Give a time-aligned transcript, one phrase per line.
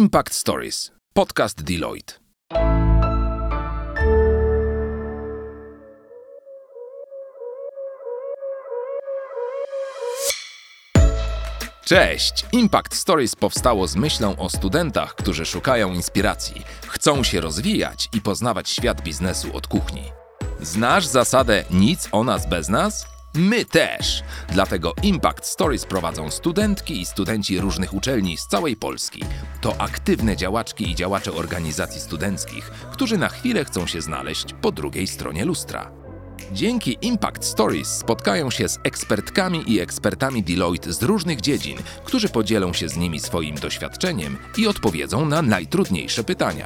[0.00, 2.14] Impact Stories, podcast Deloitte.
[11.84, 12.46] Cześć!
[12.52, 18.70] Impact Stories powstało z myślą o studentach, którzy szukają inspiracji, chcą się rozwijać i poznawać
[18.70, 20.02] świat biznesu od kuchni.
[20.60, 23.06] Znasz zasadę nic o nas bez nas?
[23.34, 24.22] My też!
[24.52, 29.22] Dlatego Impact Stories prowadzą studentki i studenci różnych uczelni z całej Polski.
[29.60, 35.06] To aktywne działaczki i działacze organizacji studenckich, którzy na chwilę chcą się znaleźć po drugiej
[35.06, 35.90] stronie lustra.
[36.52, 42.72] Dzięki Impact Stories spotkają się z ekspertkami i ekspertami Deloitte z różnych dziedzin, którzy podzielą
[42.72, 46.64] się z nimi swoim doświadczeniem i odpowiedzą na najtrudniejsze pytania.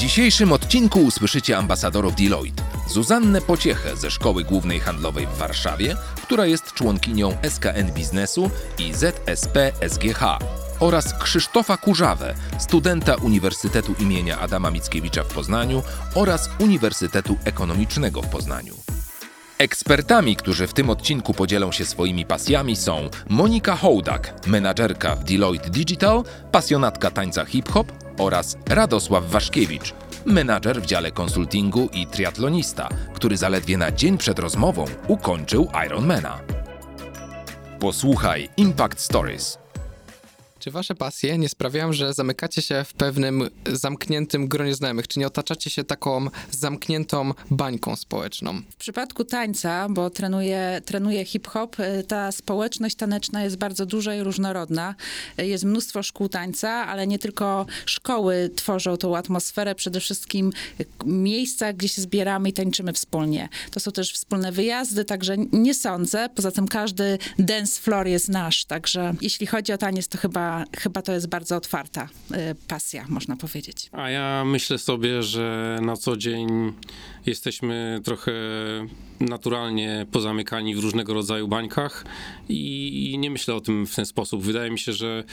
[0.00, 2.62] Dzisiejszym odcinku usłyszycie ambasadorów Deloitte.
[2.88, 9.72] Zuzannę Pociechę ze Szkoły Głównej Handlowej w Warszawie, która jest członkinią SKN Biznesu i ZSP
[9.88, 10.38] SGH,
[10.78, 15.82] oraz Krzysztofa Kurzawę, studenta Uniwersytetu imienia Adama Mickiewicza w Poznaniu
[16.14, 18.74] oraz Uniwersytetu Ekonomicznego w Poznaniu.
[19.58, 25.70] Ekspertami, którzy w tym odcinku podzielą się swoimi pasjami są Monika Hołdak, menadżerka w Deloitte
[25.70, 29.94] Digital, pasjonatka tańca hip-hop oraz Radosław Waszkiewicz,
[30.24, 36.40] menadżer w dziale konsultingu i triatlonista, który zaledwie na dzień przed rozmową ukończył Ironmana.
[37.78, 39.58] Posłuchaj Impact Stories.
[40.60, 45.08] Czy wasze pasje nie sprawiają, że zamykacie się w pewnym zamkniętym gronie znajomych?
[45.08, 48.62] Czy nie otaczacie się taką zamkniętą bańką społeczną?
[48.70, 54.22] W przypadku tańca, bo trenuję, trenuję hip-hop, y, ta społeczność taneczna jest bardzo duża i
[54.22, 54.94] różnorodna.
[55.38, 60.86] Y, Jest mnóstwo szkół tańca, ale nie tylko szkoły tworzą tą atmosferę, przede wszystkim y,
[61.04, 63.48] miejsca, gdzie się zbieramy i tańczymy wspólnie.
[63.70, 66.28] To są też wspólne wyjazdy, także nie sądzę.
[66.34, 71.02] Poza tym każdy dance floor jest nasz, także jeśli chodzi o taniec, to chyba, chyba
[71.02, 72.36] to jest bardzo otwarta y,
[72.68, 73.88] pasja, można powiedzieć.
[73.92, 76.72] A ja myślę sobie, że na co dzień
[77.26, 78.32] jesteśmy trochę
[79.20, 82.04] naturalnie pozamykani w różnego rodzaju bańkach
[82.48, 84.42] i, nie myślę o tym w ten sposób.
[84.42, 85.24] Wydaje mi się, że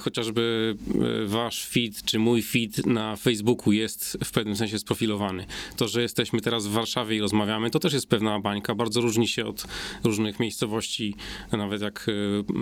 [0.00, 0.74] chociażby
[1.22, 5.46] e, wasz feed czy mój feed na Facebooku jest w pewnym sensie sprofilowany.
[5.76, 8.74] To, że jesteśmy teraz w Warszawie i rozmawiamy, to też jest pewna bańka.
[8.74, 9.66] Bardzo różni się od
[10.04, 11.14] różnych miejscowości.
[11.52, 12.06] Nawet jak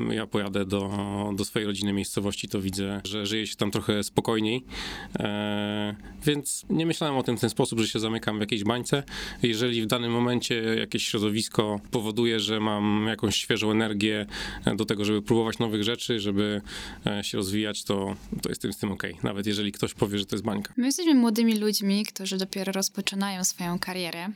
[0.08, 0.90] e, ja pojadę do,
[1.36, 4.64] do swojej rodziny miejscowości, to widzę, że żyje się tam trochę spokojniej.
[5.18, 5.94] E,
[6.24, 9.02] więc nie myślałem o tym w ten sposób, że się zamykam w jakiejś bańce.
[9.42, 14.26] Jeżeli w danym momencie jakieś środowisko powoduje, że mam jakąś świeżą energię
[14.76, 16.60] do tego, żeby próbować nowych rzeczy, żeby
[17.06, 19.02] e, się rozwijać, to, to jestem z tym ok.
[19.22, 20.74] Nawet jeżeli ktoś powie, że to jest bańka.
[20.76, 24.28] My jesteśmy młodymi ludźmi, którzy dopiero rozpoczynają swoją karierę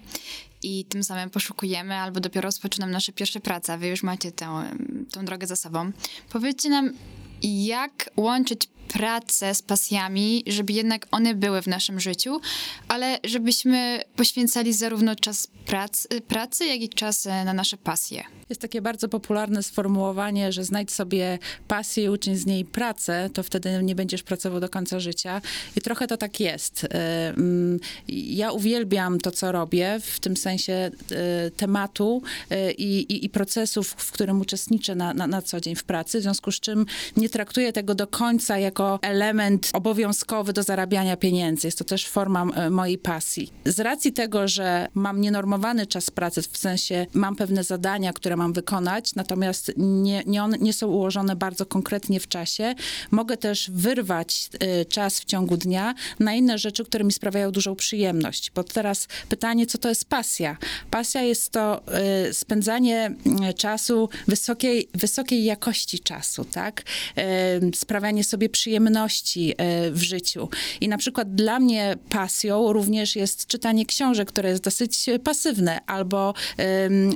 [0.62, 4.76] i tym samym poszukujemy albo dopiero rozpoczynamy nasze pierwsze prace, wy już macie tę,
[5.10, 5.92] tę drogę za sobą.
[6.30, 6.92] Powiedzcie nam,
[7.42, 12.40] jak łączyć pracę z pasjami, żeby jednak one były w naszym życiu,
[12.88, 18.24] ale żebyśmy poświęcali zarówno czas prac, pracy, jak i czas e, na nasze pasje.
[18.48, 21.38] Jest takie bardzo popularne sformułowanie, że znajdź sobie
[21.68, 25.42] pasję i uczyń z niej pracę, to wtedy nie będziesz pracował do końca życia.
[25.76, 26.84] I trochę to tak jest.
[26.84, 30.90] Y, mm, Ja uwielbiam to, co robię, w tym sensie
[31.46, 32.22] y, tematu
[32.78, 36.22] i, i, i procesów, w którym uczestniczę na, na, na co dzień w pracy, w
[36.22, 36.86] związku z czym
[37.16, 41.66] nie traktuję tego do końca jako element obowiązkowy do zarabiania pieniędzy.
[41.66, 43.52] Jest to też forma y, mojej pasji.
[43.64, 48.52] Z racji tego, że mam nienormowany czas pracy, w sensie mam pewne zadania, które mam
[48.52, 52.74] wykonać, natomiast nie, nie, one, nie są ułożone bardzo konkretnie w czasie,
[53.10, 54.50] mogę też wyrwać
[54.82, 58.50] y, czas w ciągu dnia na inne rzeczy, które mi sprawiają dużą przyjemność.
[58.54, 60.56] Bo teraz pytanie, co to jest pasja?
[60.90, 61.82] Pasja jest to
[62.30, 63.14] y, spędzanie
[63.56, 66.82] czasu, wysokiej, wysokiej jakości czasu, tak?
[67.74, 70.48] Sprawianie sobie przyjemności y, w życiu.
[70.80, 76.34] I na przykład dla mnie pasją również jest czytanie książek, które jest dosyć pasywne, albo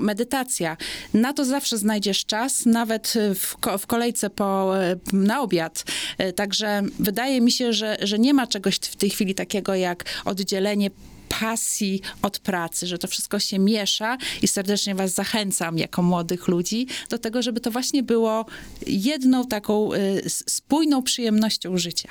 [0.00, 0.77] medytacja.
[1.15, 5.84] Na to zawsze znajdziesz czas, nawet w, w kolejce po, y, na obiad.
[6.21, 10.04] Y, Także wydaje mi się, że, że nie ma czegoś w tej chwili takiego jak
[10.24, 10.91] oddzielenie
[11.38, 16.86] pasji od pracy, że to wszystko się miesza i serdecznie was zachęcam jako młodych ludzi
[17.09, 18.47] do tego, żeby to właśnie było
[18.86, 22.09] jedną taką y, spójną przyjemnością życia.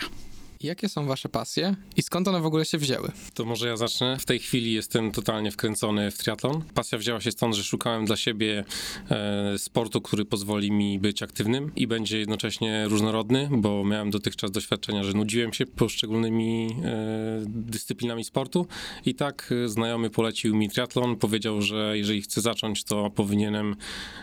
[0.64, 3.12] Jakie są wasze pasje i skąd one w ogóle się wzięły?
[3.34, 4.18] To może ja zacznę.
[4.20, 6.62] W tej chwili jestem totalnie wkręcony w triatlon.
[6.74, 8.64] Pasja wzięła się stąd, że szukałem dla siebie
[9.12, 15.04] e, sportu, który pozwoli mi być aktywnym i będzie jednocześnie różnorodny, bo miałem dotychczas doświadczenia,
[15.04, 18.68] że nudziłem się poszczególnymi e, dyscyplinami sportu
[19.06, 23.76] i tak e, znajomy polecił mi triatlon, powiedział, że jeżeli chcę zacząć, to powinienem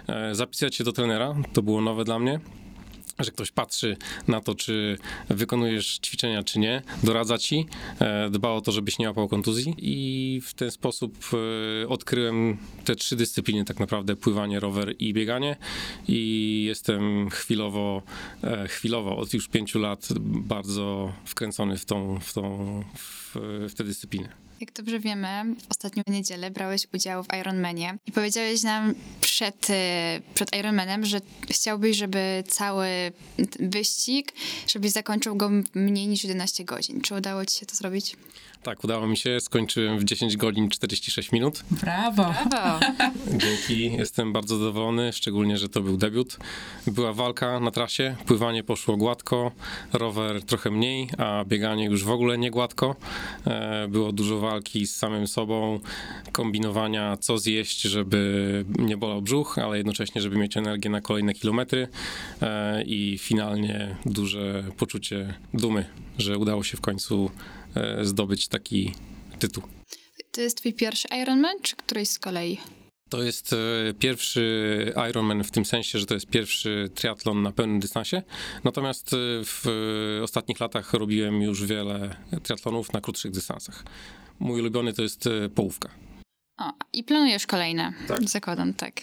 [0.08, 1.34] e, zapisać się do trenera.
[1.52, 2.40] To było nowe dla mnie
[3.18, 3.96] że ktoś patrzy
[4.28, 4.98] na to, czy
[5.28, 7.66] wykonujesz ćwiczenia, czy nie, doradza ci,
[8.00, 11.18] e, dba o to, żebyś nie łapał kontuzji i w ten sposób
[11.84, 15.56] e, odkryłem te trzy dyscypliny tak naprawdę, pływanie, rower i bieganie
[16.08, 18.02] i jestem chwilowo,
[18.44, 23.36] e, chwilowo od już pięciu lat bardzo wkręcony w tą, w tą, w,
[23.68, 24.45] w te dyscypliny.
[24.60, 25.28] Jak dobrze wiemy,
[25.70, 31.20] ostatnią niedzielę brałeś udział w Ironmanie i powiedziałeś nam przed, e, przed Ironmanem, że
[31.50, 32.88] chciałbyś, żeby cały
[33.60, 34.32] wyścig,
[34.66, 37.00] żebyś zakończył go mniej niż 11 godzin.
[37.00, 38.16] Czy udało ci się to zrobić?
[38.62, 39.40] Tak, udało mi się.
[39.40, 41.62] Skończyłem w 10 godzin 46 minut.
[41.70, 42.34] Brawo.
[42.50, 42.80] Brawo!
[43.42, 46.36] Dzięki, jestem bardzo zadowolony, szczególnie, że to był debiut.
[46.86, 49.52] Była walka na trasie, pływanie poszło gładko,
[49.92, 52.96] rower trochę mniej, a bieganie już w ogóle nie gładko.
[53.46, 55.80] E, Było dużo walki z samym sobą,
[56.32, 61.88] kombinowania, co zjeść, żeby nie bolał brzuch, ale jednocześnie, żeby mieć energię na kolejne kilometry
[62.42, 65.84] E, i finalnie duże poczucie dumy,
[66.18, 67.30] że udało się w końcu
[67.74, 68.92] e, zdobyć taki
[69.38, 69.62] tytuł.
[70.32, 72.58] To jest twój pierwszy Ironman, czy któryś z kolei?
[73.08, 73.56] To jest e,
[73.98, 78.22] pierwszy Ironman w tym sensie, że to jest pierwszy triatlon na pełnym dystansie.
[78.64, 79.10] Natomiast
[79.44, 79.64] w
[80.22, 83.84] ostatnich latach robiłem już wiele triatlonów na krótszych dystansach.
[84.40, 85.88] Mój ulubiony to jest e, połówka.
[86.58, 87.92] O, i planujesz kolejne.
[88.08, 88.28] Tak.
[88.28, 89.02] Zakładam, tak.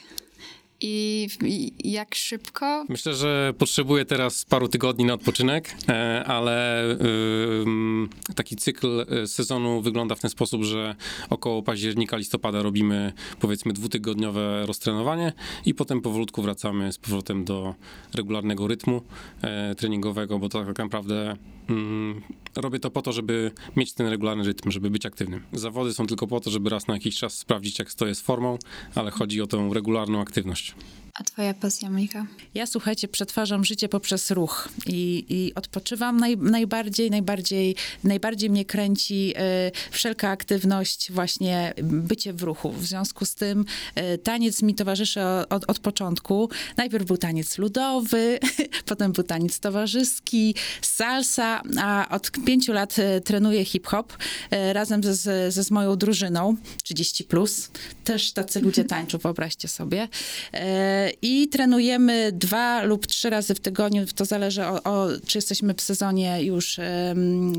[0.86, 2.86] I, I jak szybko?
[2.90, 6.84] Myślę, że potrzebuję teraz paru tygodni na odpoczynek, e, ale
[7.62, 10.96] ym, taki cykl e, sezonu wygląda w ten sposób, że
[11.30, 15.34] około października, listopada robimy powiedzmy dwutygodniowe roztrenowanie
[15.66, 17.76] i potem powolutku wracamy z powrotem do
[18.14, 19.02] regularnego rytmu
[19.78, 21.38] treningowego, bo to tak naprawdę
[21.70, 22.22] mm,
[22.56, 25.44] robię to po to, żeby mieć ten regularny rytm, żeby być aktywnym.
[25.54, 28.58] Zawody są tylko po to, żeby raz na jakiś czas sprawdzić, jak stoję z formą,
[28.96, 30.76] ale chodzi o tą regularną aktywność.
[31.20, 32.26] A twoja pasja, Monika?
[32.54, 39.34] Ja, słuchajcie, przetwarzam życie poprzez ruch i, i odpoczywam naj, najbardziej, najbardziej, najbardziej mnie kręci
[39.36, 42.72] e, wszelka aktywność, właśnie bycie w ruchu.
[42.72, 43.66] W związku z tym
[43.96, 46.50] e, taniec mi towarzyszy od, od początku.
[46.78, 48.40] Najpierw był taniec ludowy,
[48.86, 54.18] potem był taniec towarzyski, salsa, a od pięciu lat e, trenuję hip-hop
[54.52, 57.24] e, razem ze, ze, ze z moją drużyną, 30+.
[57.24, 57.70] Plus.
[58.04, 60.08] Też tacy ludzie tańczą, wyobraźcie sobie.
[60.54, 65.74] E, I trenujemy dwa lub trzy razy w tygodniu, to zależy o, o czy jesteśmy
[65.74, 66.80] w sezonie już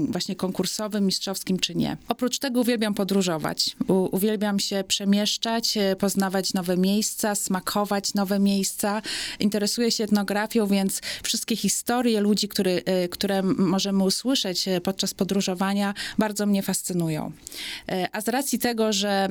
[0.08, 1.96] właśnie konkursowym, mistrzowskim, czy nie.
[2.08, 3.76] Oprócz tego uwielbiam podróżować.
[3.88, 9.02] U, uwielbiam się przemieszczać, e, poznawać nowe miejsca, smakować nowe miejsca.
[9.40, 15.94] Interesuję się etnografią, więc wszystkie historie ludzi, który, e, które możemy usłyszeć e, podczas podróżowania,
[16.18, 17.32] bardzo mnie fascynują.
[18.12, 19.28] A z racji tego, że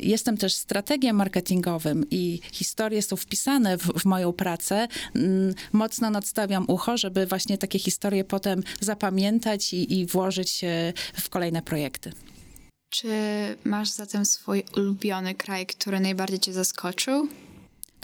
[0.00, 3.43] jestem też strategiem marketingowym i historie są wpisane
[3.78, 9.98] w, w moją pracę, mm, mocno nadstawiam ucho, żeby właśnie takie historie potem zapamiętać i,
[9.98, 10.64] i włożyć
[11.20, 12.12] w kolejne projekty.
[12.90, 13.08] Czy
[13.64, 17.28] masz zatem swój ulubiony kraj, który najbardziej cię zaskoczył?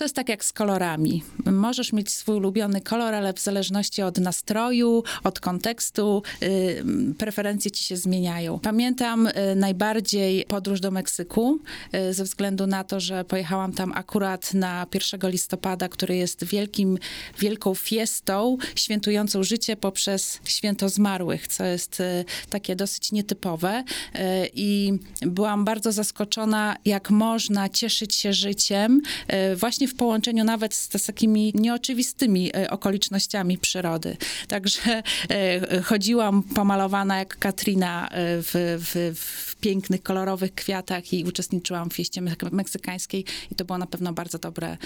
[0.00, 1.22] To jest tak jak z kolorami.
[1.46, 6.84] Możesz mieć swój ulubiony kolor, ale w zależności od nastroju, od kontekstu, y,
[7.18, 8.58] preferencje ci się zmieniają.
[8.58, 11.58] Pamiętam y, najbardziej podróż do Meksyku,
[11.94, 16.98] y, ze względu na to, że pojechałam tam akurat na 1 listopada, który jest wielkim,
[17.38, 23.84] wielką fiestą świętującą życie poprzez święto zmarłych, co jest y, takie dosyć nietypowe.
[24.14, 24.18] Y,
[24.54, 29.00] I byłam bardzo zaskoczona, jak można cieszyć się życiem
[29.52, 34.16] y, właśnie w połączeniu nawet z, z takimi nieoczywistymi e, okolicznościami przyrody.
[34.48, 41.90] Także e, chodziłam pomalowana jak Katrina e, w, w, w pięknych, kolorowych kwiatach i uczestniczyłam
[41.90, 44.76] w fieście mek- meksykańskiej i to było na pewno bardzo dobre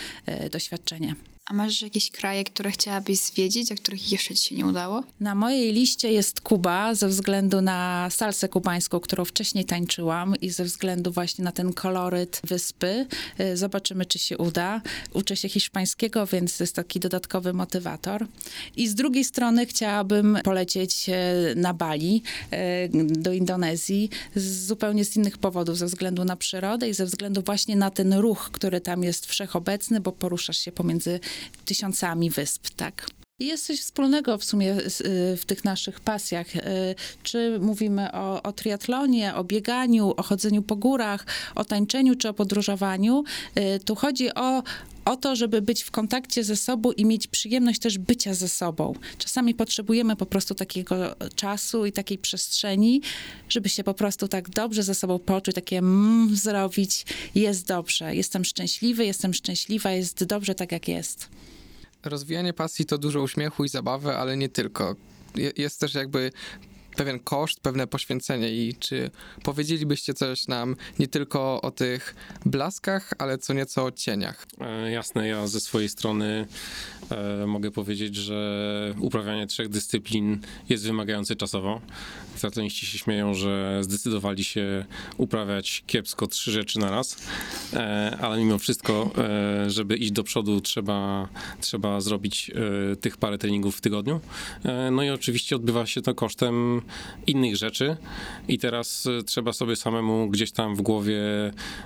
[0.53, 1.15] doświadczenie.
[1.51, 5.03] A masz jakieś kraje, które chciałabyś zwiedzić, a których jeszcze ci się nie udało?
[5.21, 10.65] Na mojej liście jest Kuba ze względu na salsę kubańską, którą wcześniej tańczyłam i ze
[10.65, 13.07] względu właśnie na ten koloryt wyspy.
[13.41, 14.81] Y, Zobaczymy, czy się uda.
[15.13, 18.27] Uczę się hiszpańskiego, więc jest taki dodatkowy motywator.
[18.77, 21.15] I z drugiej strony chciałabym polecieć e,
[21.57, 26.95] na Bali, e, do Indonezji, z zupełnie z innych powodów, ze względu na przyrodę i
[26.95, 31.21] ze względu właśnie na ten ruch, który tam jest wszechobecny, bo poruszasz się pomiędzy
[31.65, 33.07] tysiącami wysp, tak.
[33.41, 34.77] Jest coś wspólnego w sumie
[35.37, 36.47] w tych naszych pasjach.
[37.23, 42.35] Czy mówimy o, o triatlonie, o bieganiu, o chodzeniu po górach, o tańczeniu czy o
[42.35, 43.25] podróżowaniu.
[43.85, 44.63] Tu chodzi o,
[45.05, 48.95] o to, żeby być w kontakcie ze sobą i mieć przyjemność też bycia ze sobą.
[49.19, 53.03] Czasami potrzebujemy po prostu takiego czasu i takiej przestrzeni,
[53.49, 57.07] żeby się po prostu tak dobrze ze sobą poczuć, takie mm, zrobić.
[57.35, 61.29] Jest dobrze, jestem szczęśliwy, jestem szczęśliwa, jest dobrze tak, jak jest.
[62.05, 64.97] Rozwijanie pasji to dużo uśmiechu i zabawy, ale nie tylko.
[65.57, 66.33] Jest też jakby
[66.97, 69.11] pewien koszt, pewne poświęcenie i czy
[69.43, 72.15] powiedzielibyście coś nam nie tylko o tych
[72.47, 74.47] blaskach, ale co nieco o cieniach?
[74.61, 76.47] E, jasne, ja ze swojej strony
[77.11, 81.81] e, mogę powiedzieć, że uprawianie trzech dyscyplin jest wymagające czasowo.
[82.37, 84.85] Triatloniści się śmieją, że zdecydowali się
[85.17, 87.17] uprawiać kiepsko trzy rzeczy na raz,
[87.73, 91.29] e, ale mimo wszystko, e, żeby iść do przodu, trzeba,
[91.61, 92.51] trzeba zrobić
[92.93, 94.21] e, tych parę treningów w tygodniu.
[94.65, 96.83] E, no i oczywiście odbywa się to kosztem
[97.27, 97.97] innych rzeczy
[98.49, 101.23] i teraz e, trzeba sobie samemu gdzieś tam w głowie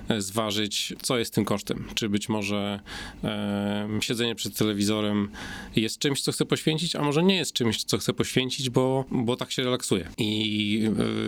[0.09, 1.85] e, zważyć, co jest tym kosztem.
[1.95, 2.79] Czy być może
[3.23, 5.29] e, siedzenie przed telewizorem
[5.75, 9.35] jest czymś, co chcę poświęcić, a może nie jest czymś, co chcę poświęcić, bo, bo
[9.35, 10.09] tak się relaksuję.
[10.17, 10.81] I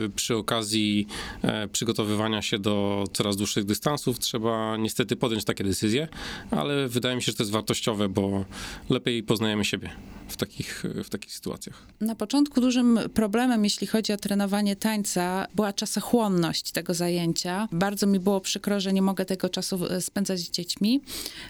[0.05, 1.07] e, przy okazji
[1.41, 6.07] e, przygotowywania się do coraz dłuższych dystansów trzeba niestety podjąć takie decyzje,
[6.51, 8.45] ale wydaje mi się, że to jest wartościowe, bo
[8.89, 9.89] lepiej poznajemy siebie
[10.27, 11.87] w takich, w takich sytuacjach.
[12.01, 17.67] Na początku dużym problemem, jeśli chodzi o trenowanie tańca, była czasochłonność tego zajęcia.
[17.71, 21.01] Bardzo mi było przykro, że nie mogę tego czasu e, spędzać z dziećmi.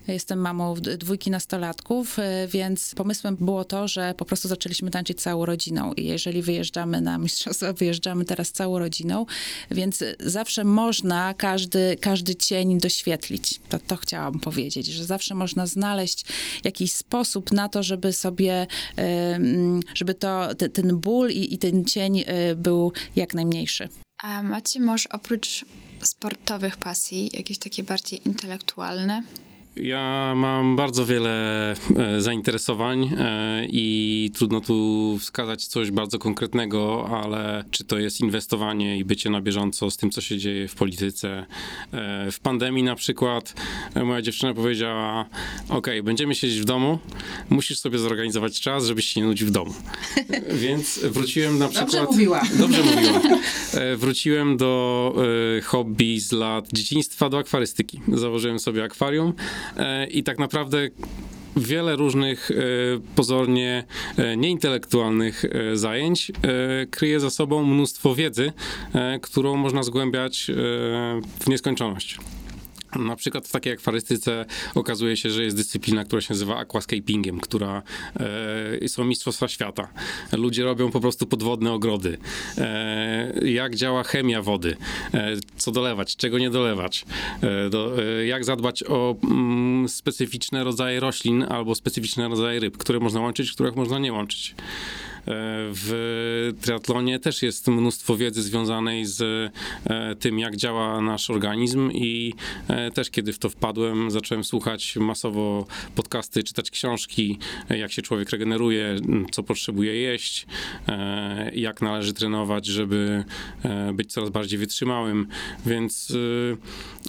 [0.08, 5.46] Jestem mamą dwójki nastolatków, e, więc pomysłem było to, że po prostu zaczęliśmy tańczyć całą
[5.46, 9.26] rodziną i jeżeli wyjeżdżamy na mistrzostwa, wyjeżdżamy teraz całą rodziną,
[9.72, 13.60] więc zawsze można każdy, każdy cień doświetlić.
[13.70, 16.26] To, to chciałam powiedzieć, że zawsze można znaleźć
[16.64, 18.68] jakiś sposób na to, żeby sobie
[19.94, 23.90] żeby to, te, ten ból i, i ten cień y, był jak najmniejszy.
[24.24, 25.66] A macie może oprócz
[26.02, 29.24] sportowych pasji jakieś takie bardziej intelektualne?
[29.76, 37.64] Ja mam bardzo wiele e, zainteresowań e, i trudno tu wskazać coś bardzo konkretnego, ale
[37.72, 41.46] czy to jest inwestowanie i bycie na bieżąco z tym, co się dzieje w polityce.
[41.94, 43.54] E, w pandemii na przykład
[44.04, 45.26] moja dziewczyna powiedziała:
[45.70, 47.00] OK, będziemy siedzieć w domu,
[47.50, 49.74] musisz sobie zorganizować czas, żebyś się nie nudził w domu.
[50.64, 51.92] Więc wróciłem na przykład.
[51.92, 52.42] Dobrze mówiła.
[52.60, 53.22] Dobrze mówiła.
[53.98, 55.16] Wróciłem do
[55.64, 58.02] hobby z lat dzieciństwa, do akwarystyki.
[58.08, 59.34] Założyłem sobie akwarium.
[59.78, 60.90] E, i tak naprawdę
[61.56, 62.56] wiele różnych e,
[63.16, 63.84] pozornie
[64.18, 66.32] e, nieintelektualnych zajęć
[66.92, 68.52] kryje za sobą mnóstwo wiedzy,
[69.22, 70.52] którą można zgłębiać
[71.40, 72.18] w nieskończoność.
[73.00, 74.46] Na przykład w takiej akwarystyce
[74.76, 77.84] okazuje się, że jest dyscyplina, która się nazywa aquascapingiem, która
[78.84, 79.88] e, są mistrzostwa świata.
[80.32, 82.18] Ludzie robią po prostu podwodne ogrody.
[82.58, 84.78] E, jak działa chemia wody,
[85.14, 87.06] e, co dolewać, czego nie dolewać,
[87.42, 93.00] e, do, e, jak zadbać o mm, specyficzne rodzaje roślin albo specyficzne rodzaje ryb, które
[93.00, 94.56] można łączyć, których można nie łączyć.
[95.28, 95.34] E,
[95.74, 99.22] w triatlonie też jest mnóstwo wiedzy związanej z
[99.86, 102.34] e, tym, jak działa nasz organizm i
[102.68, 108.30] e, też kiedy w to wpadłem, zacząłem słuchać masowo podcasty, czytać książki, jak się człowiek
[108.30, 108.96] regeneruje,
[109.32, 110.46] co potrzebuje jeść,
[111.54, 113.24] jak należy trenować, żeby
[113.94, 115.28] być coraz bardziej wytrzymałym,
[115.66, 116.14] więc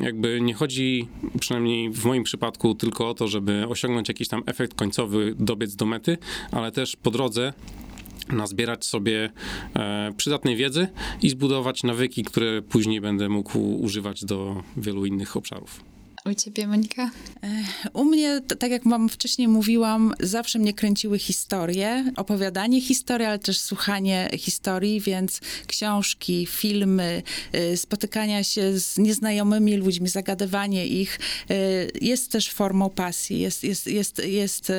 [0.00, 1.08] jakby nie chodzi,
[1.40, 5.86] przynajmniej w moim przypadku, tylko o to, żeby osiągnąć jakiś tam efekt końcowy, dobiec do
[5.86, 6.18] mety,
[6.50, 7.52] ale też po drodze
[8.28, 9.30] nazbierać sobie
[9.76, 10.88] e, przydatnej wiedzy
[11.22, 15.91] i zbudować nawyki, które później będę mógł używać do wielu innych obszarów.
[16.24, 17.10] U ciebie, Monika?
[17.92, 23.60] U mnie, tak jak wam wcześniej mówiłam, zawsze mnie kręciły historie, opowiadanie historii, ale też
[23.60, 27.22] słuchanie historii, więc książki, filmy,
[27.54, 31.18] y, spotykania się z nieznajomymi ludźmi, zagadywanie ich
[31.50, 34.72] y, jest też formą pasji, jest, jest, jest, jest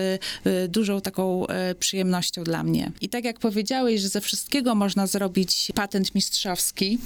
[0.68, 1.46] dużą taką
[1.80, 2.92] przyjemnością dla mnie.
[3.02, 7.00] I tak jak powiedziałeś, że ze wszystkiego można zrobić patent mistrzowski,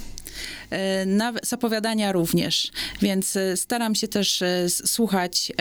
[1.42, 5.52] z opowiadania również, więc staram się też też e, słuchać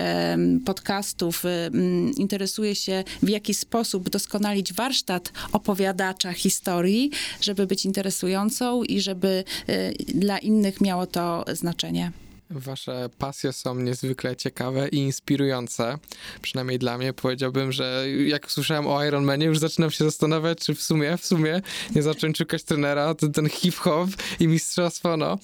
[0.66, 1.70] podcastów, e,
[2.18, 9.92] interesuje się w jaki sposób doskonalić warsztat opowiadacza historii, żeby być interesującą i żeby e,
[9.94, 12.12] dla innych miało to znaczenie.
[12.50, 15.98] Wasze pasje są niezwykle ciekawe i inspirujące.
[16.42, 20.82] Przynajmniej dla mnie powiedziałbym, że jak słyszałem o Ironmanie, już zaczynam się zastanawiać, czy w
[20.82, 21.62] sumie, w sumie
[21.96, 25.38] nie zacząć szukać trenera, ten, ten hip-hop i mistrzostwo, no.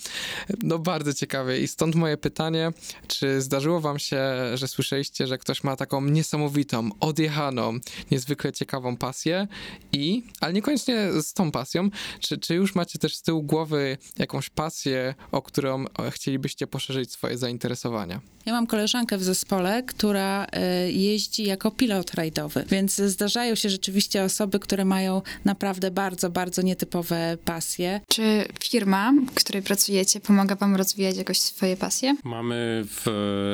[0.63, 2.71] No bardzo ciekawe i stąd moje pytanie,
[3.07, 4.21] czy zdarzyło wam się,
[4.53, 7.79] że słyszeliście, że ktoś ma taką niesamowitą, odjechaną,
[8.11, 9.47] niezwykle ciekawą pasję
[9.91, 14.49] i, ale niekoniecznie z tą pasją, czy, czy już macie też z tyłu głowy jakąś
[14.49, 18.21] pasję, o którą chcielibyście poszerzyć poszerzyć swoje zainteresowania.
[18.45, 24.23] Ja mam koleżankę w zespole, która e, jeździ jako pilot rajdowy, więc zdarzają się rzeczywiście
[24.23, 28.01] osoby, które mają naprawdę bardzo, bardzo nietypowe pasje.
[28.07, 32.15] Czy firma, w której pracujecie, pomaga wam rozwijać jakoś swoje pasje?
[32.23, 33.05] Mamy w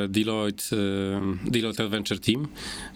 [0.10, 2.48] Deloitte, e, Deloitte Adventure Team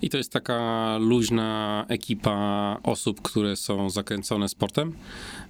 [0.02, 4.94] i to jest taka luźna ekipa osób, które są zakręcone sportem.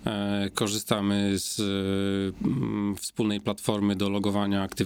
[0.06, 1.62] E, korzystamy z
[3.00, 4.83] wspólnej platformy do logowania aktywności,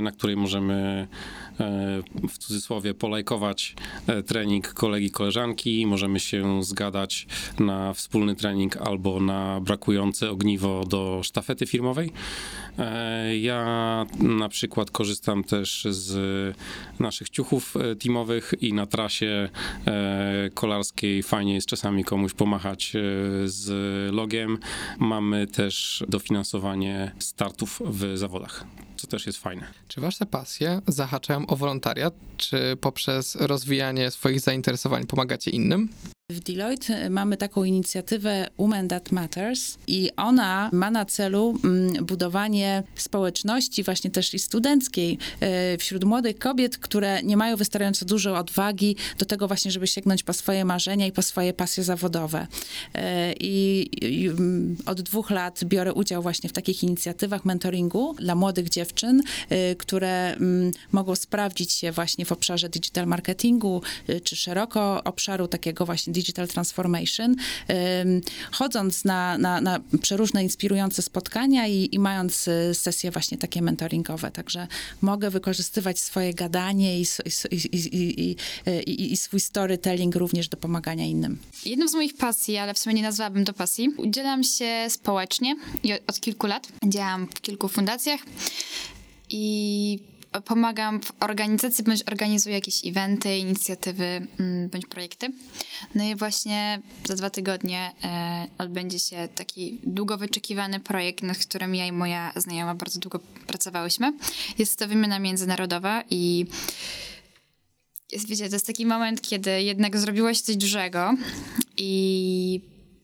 [0.00, 1.08] na której możemy
[1.60, 3.74] e, w cudzysłowie polajkować
[4.06, 7.26] e, trening kolegi, koleżanki, możemy się zgadać
[7.58, 12.12] na wspólny trening albo na brakujące ogniwo do sztafety firmowej.
[12.78, 16.56] E, ja na przykład korzystam też z
[16.98, 19.48] naszych ciuchów teamowych i na trasie
[20.54, 22.92] kolarskiej fajnie jest czasami komuś pomachać
[23.44, 23.68] z
[24.14, 24.58] logiem.
[24.98, 28.64] Mamy też dofinansowanie startów w zawodach
[29.02, 29.66] co też jest fajne.
[29.88, 35.88] Czy wasze pasje zahaczają o wolontariat, czy poprzez rozwijanie swoich zainteresowań pomagacie innym?
[36.32, 42.82] W Deloitte mamy taką inicjatywę Women That Matters i ona ma na celu mm, budowanie
[42.94, 48.96] społeczności właśnie też i studenckiej e, wśród młodych kobiet, które nie mają wystarczająco dużo odwagi
[49.18, 52.46] do tego właśnie, żeby sięgnąć po swoje marzenia i po swoje pasje zawodowe.
[52.94, 53.90] E, I,
[54.26, 59.74] mm, od dwóch lat biorę udział właśnie w takich inicjatywach mentoringu dla młodych dziewczyn, e,
[59.74, 63.82] które mm, mogą sprawdzić się właśnie w obszarze digital marketingu,
[64.24, 67.36] czy szeroko obszaru takiego właśnie Digital Transformation,
[68.52, 74.30] chodząc na, na, na przeróżne inspirujące spotkania i, i mając y, sesje właśnie takie mentoringowe.
[74.30, 74.66] Także
[75.02, 77.06] mogę wykorzystywać swoje gadanie i,
[77.50, 78.36] i,
[78.86, 81.38] i, i swój storytelling również do pomagania innym.
[81.64, 85.92] Jedną z moich pasji, ale w sumie nie nazwałabym to pasji, udzielam się społecznie i
[85.92, 86.68] od kilku lat.
[86.84, 88.20] Działam w kilku fundacjach
[89.30, 89.98] i
[90.40, 94.04] pomagam w organizacji, bądź organizuję jakieś eventy, inicjatywy,
[94.40, 95.32] mm, bądź projekty.
[95.94, 101.74] No i właśnie za dwa tygodnie e, odbędzie się taki długo wyczekiwany projekt, nad którym
[101.74, 104.12] ja i moja znajoma bardzo długo pracowałyśmy.
[104.58, 106.46] Jest to wymiana międzynarodowa i
[108.12, 111.14] jest, wiecie, to jest taki moment, kiedy jednak zrobiłaś coś dużego
[111.76, 112.60] i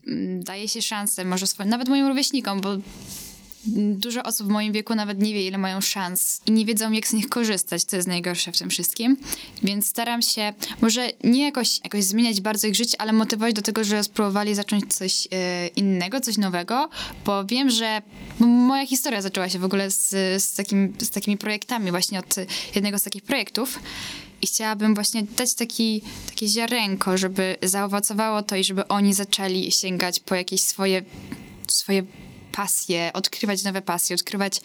[0.07, 2.77] mm, daje się szansę, może swoim, nawet moim rówieśnikom, bo
[3.67, 7.07] dużo osób w moim wieku nawet nie wie, ile mają szans i nie wiedzą, jak
[7.07, 9.17] z nich korzystać, co jest najgorsze w tym wszystkim.
[9.63, 13.85] Więc staram się może nie jakoś, jakoś zmieniać bardzo ich życie, ale motywować do tego,
[13.85, 16.89] że spróbowali zacząć coś e, innego, coś nowego,
[17.25, 18.03] bo wiem, że
[18.41, 20.11] moja historia zaczęła się w ogóle z,
[20.43, 22.35] z, takim, z takimi projektami, właśnie od
[22.75, 23.79] jednego z takich projektów.
[24.43, 30.21] I chciałabym właśnie dać taki, takie ziarenko, żeby zaowocowało to i żeby oni zaczęli sięgać
[30.21, 31.03] po jakieś swoje,
[31.69, 32.03] swoje
[32.59, 34.61] pasje, odkrywać nowe pasje, odkrywać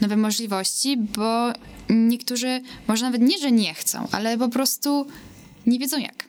[0.00, 1.52] nowe możliwości, bo
[1.88, 5.06] niektórzy może nawet nie, że nie chcą, ale po prostu
[5.66, 6.24] nie wiedzą jak.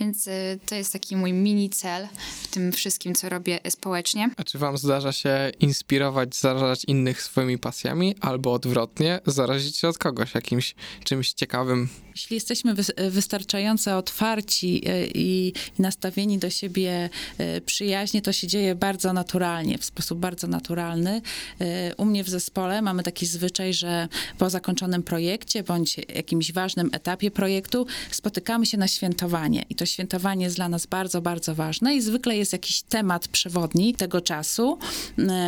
[0.00, 2.08] Więc y, to jest taki mój mini cel
[2.42, 4.30] w tym wszystkim, co robię społecznie.
[4.36, 9.98] A czy wam zdarza się inspirować, zarażać innych swoimi pasjami, albo odwrotnie, zarazić się od
[9.98, 11.88] kogoś jakimś czymś ciekawym?
[12.18, 12.74] Jeśli jesteśmy
[13.10, 19.84] wystarczająco otwarci e, i, nastawieni do siebie e, przyjaźnie, to się dzieje bardzo naturalnie, w
[19.84, 21.22] sposób bardzo naturalny.
[21.60, 26.90] E, u mnie w zespole mamy taki zwyczaj, że po zakończonym projekcie bądź jakimś ważnym
[26.92, 29.64] etapie projektu spotykamy się na świętowanie.
[29.70, 33.94] I to świętowanie jest dla nas bardzo, bardzo ważne i zwykle jest jakiś temat przewodni
[33.94, 34.78] tego czasu.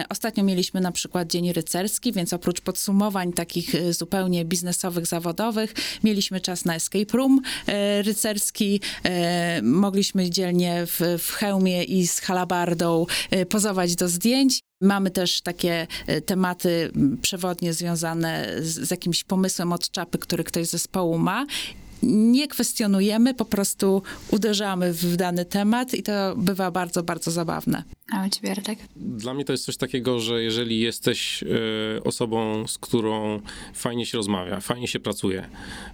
[0.08, 6.59] Ostatnio mieliśmy na przykład Dzień Rycerski, więc oprócz podsumowań takich zupełnie biznesowych, zawodowych, mieliśmy czas
[6.64, 8.80] na escape room e, rycerski.
[9.04, 14.60] E, mogliśmy dzielnie w, w hełmie i z halabardą e, pozować do zdjęć.
[14.82, 15.86] Mamy też takie
[16.26, 16.90] tematy
[17.22, 21.46] przewodnie związane z, z jakimś pomysłem od czapy, który ktoś z zespołu ma
[22.02, 27.82] nie kwestionujemy, po prostu uderzamy w dany temat i to bywa bardzo, bardzo zabawne.
[28.12, 28.78] A u ciebie, Artek?
[28.96, 31.46] Dla mnie to jest coś takiego, że jeżeli jesteś e,
[32.04, 33.40] osobą, z którą
[33.74, 35.48] fajnie się rozmawia, fajnie się pracuje,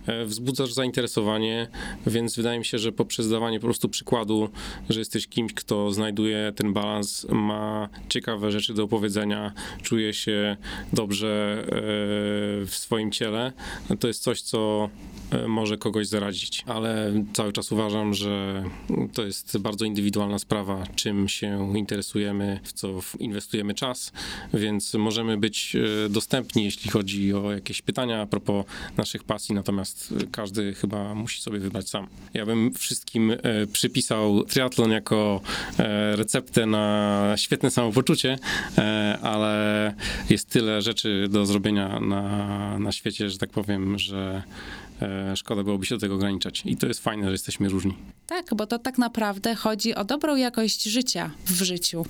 [0.06, 1.68] e, wzbudzasz zainteresowanie,
[2.06, 4.48] więc wydaje mi się, że poprzez dawanie po prostu przykładu,
[4.88, 9.52] że jesteś kimś, kto znajduje ten balans, ma ciekawe rzeczy do opowiedzenia,
[9.82, 10.56] czuje się
[10.92, 11.66] dobrze e,
[12.66, 13.52] w swoim ciele,
[14.00, 14.90] to jest coś, co
[15.48, 16.64] może kogoś zaradzić.
[16.66, 18.64] Ale cały czas uważam, że
[19.12, 21.72] to jest bardzo indywidualna sprawa, czym się
[22.06, 24.12] interesujemy, w co inwestujemy czas,
[24.54, 28.64] więc możemy być e, dostępni, jeśli chodzi o jakieś pytania a propos
[28.96, 32.06] naszych pasji, natomiast każdy chyba musi sobie wybrać sam.
[32.34, 33.36] Ja bym wszystkim e,
[33.72, 35.40] przypisał triatlon jako
[35.78, 38.38] e, receptę na świetne samopoczucie,
[39.22, 39.94] ale
[40.30, 44.42] jest tyle rzeczy do zrobienia na, na świecie, że tak powiem, że
[45.36, 46.62] szkoda byłoby się do tego ograniczać.
[46.64, 47.94] I to jest fajne, że jesteśmy różni.
[48.26, 52.06] Tak, bo to tak naprawdę chodzi o dobrą jakość życia w życiu.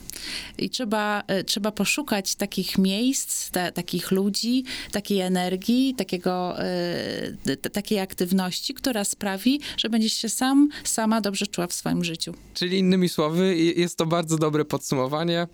[0.59, 7.71] I trzeba, e, trzeba poszukać takich miejsc, te, takich ludzi, takiej energii, takiego, e, t-
[7.71, 12.35] takiej aktywności, która sprawi, że będziesz się sam, sama dobrze czuła w swoim życiu.
[12.55, 15.47] Czyli innymi słowy, je- jest to bardzo dobre podsumowanie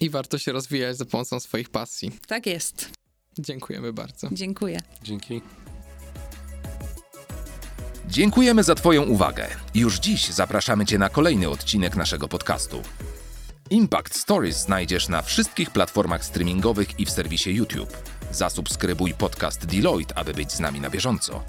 [0.00, 2.10] i warto się rozwijać za pomocą swoich pasji.
[2.26, 2.90] Tak jest.
[3.38, 4.28] Dziękujemy bardzo.
[4.32, 4.80] Dziękuję.
[5.02, 5.40] Dzięki.
[8.10, 9.48] Dziękujemy za Twoją uwagę.
[9.74, 12.82] Już dziś zapraszamy Cię na kolejny odcinek naszego podcastu.
[13.70, 17.96] Impact Stories znajdziesz na wszystkich platformach streamingowych i w serwisie YouTube.
[18.32, 21.42] Zasubskrybuj podcast Deloitte, aby być z nami na bieżąco.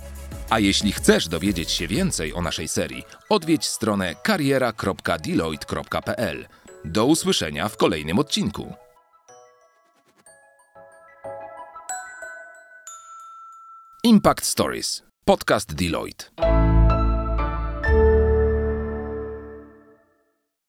[0.50, 6.47] A jeśli chcesz dowiedzieć się więcej o naszej serii, odwiedź stronę kariera.deloitte.pl.
[6.86, 8.74] Do usłyszenia w kolejnym odcinku.
[14.04, 15.04] Impact Stories.
[15.26, 16.51] Podcast Deloitte.